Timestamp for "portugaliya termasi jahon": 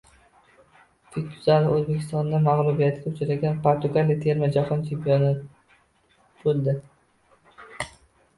3.67-4.83